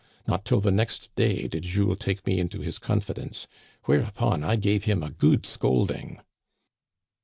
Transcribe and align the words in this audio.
Not 0.25 0.45
till 0.45 0.59
the 0.61 0.71
next 0.71 1.13
day 1.13 1.47
did 1.47 1.61
Jules 1.61 1.99
take 1.99 2.25
me 2.25 2.39
into 2.39 2.61
his 2.61 2.79
confidence, 2.79 3.45
whereupon 3.83 4.43
I 4.43 4.55
gave 4.55 4.85
him 4.85 5.03
a 5.03 5.11
good 5.11 5.45
scolding." 5.45 6.17